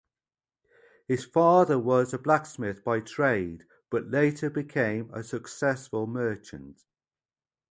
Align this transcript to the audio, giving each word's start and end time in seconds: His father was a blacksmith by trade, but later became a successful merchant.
His 1.07 1.25
father 1.25 1.77
was 1.77 2.11
a 2.11 2.17
blacksmith 2.17 2.83
by 2.83 3.01
trade, 3.01 3.67
but 3.91 4.09
later 4.09 4.49
became 4.49 5.11
a 5.13 5.23
successful 5.23 6.07
merchant. 6.07 6.81